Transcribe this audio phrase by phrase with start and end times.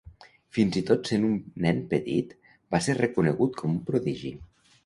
[0.57, 1.35] Fins i tot sent un
[1.67, 2.33] nen petit,
[2.77, 4.35] va ser reconegut com un prodigi.